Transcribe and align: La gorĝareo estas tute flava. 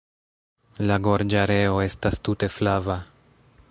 La 0.89 0.97
gorĝareo 1.09 1.77
estas 1.89 2.21
tute 2.29 2.53
flava. 2.59 2.99